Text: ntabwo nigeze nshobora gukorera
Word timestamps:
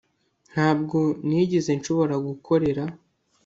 ntabwo 0.53 0.97
nigeze 1.27 1.71
nshobora 1.79 2.15
gukorera 2.27 2.83